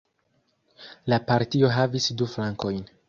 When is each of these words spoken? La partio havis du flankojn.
La 1.13 1.19
partio 1.31 1.71
havis 1.77 2.09
du 2.23 2.29
flankojn. 2.37 2.83